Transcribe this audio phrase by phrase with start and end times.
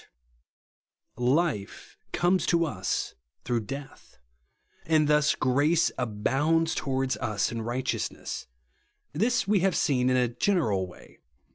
[1.17, 1.35] 12.
[1.35, 3.13] Life comes to us
[3.45, 4.17] througli death;
[4.87, 8.47] and thus grace abounds towards us in righteousness.
[9.13, 11.19] This we have seen in a general way.